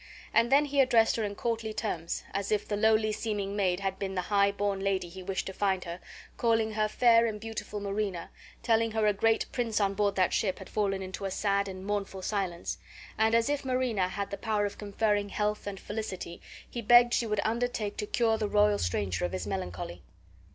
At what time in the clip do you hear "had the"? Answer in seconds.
14.07-14.37